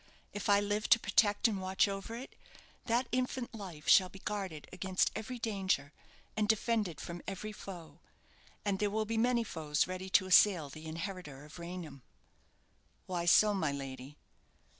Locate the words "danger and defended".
5.37-6.99